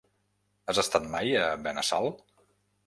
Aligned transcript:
Has 0.71 0.81
estat 0.85 1.07
mai 1.13 1.37
a 1.43 1.45
Benassal? 1.69 2.13